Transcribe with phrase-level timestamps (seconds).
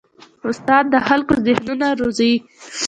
[0.49, 2.33] استاد د خلکو ذهنونه روزي.